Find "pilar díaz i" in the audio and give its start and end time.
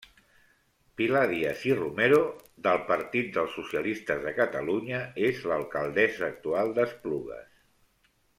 1.01-1.75